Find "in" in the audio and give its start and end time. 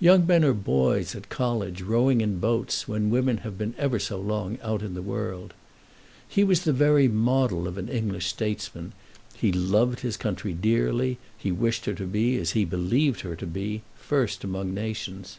2.22-2.38, 4.80-4.94